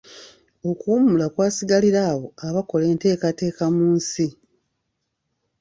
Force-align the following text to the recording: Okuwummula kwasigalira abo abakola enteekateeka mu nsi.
Okuwummula 0.69 1.25
kwasigalira 1.33 1.99
abo 2.11 2.27
abakola 2.47 2.85
enteekateeka 2.93 3.63
mu 3.75 3.85
nsi. 3.97 4.27